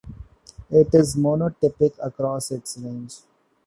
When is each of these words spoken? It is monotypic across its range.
It 0.71 0.95
is 0.95 1.15
monotypic 1.15 1.93
across 2.03 2.49
its 2.49 2.75
range. 2.79 3.19